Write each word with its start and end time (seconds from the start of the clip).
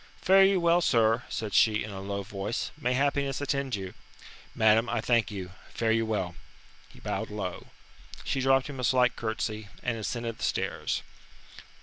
"Fare 0.19 0.43
you 0.43 0.59
well, 0.59 0.81
sir," 0.81 1.21
said 1.29 1.53
she 1.53 1.83
in 1.83 1.91
a 1.91 2.01
low 2.01 2.23
voice. 2.23 2.71
"May 2.75 2.93
happiness 2.95 3.39
attend 3.39 3.75
you." 3.75 3.93
"Madam, 4.55 4.89
I 4.89 4.99
thank 4.99 5.29
you. 5.29 5.51
Fare 5.75 5.91
you 5.91 6.07
well." 6.07 6.33
He 6.89 6.99
bowed 6.99 7.29
low. 7.29 7.67
She 8.23 8.41
dropped 8.41 8.65
him 8.65 8.79
a 8.79 8.83
slight 8.83 9.15
curtsey, 9.15 9.67
and 9.83 9.99
ascended 9.99 10.39
the 10.39 10.43
stairs. 10.43 11.03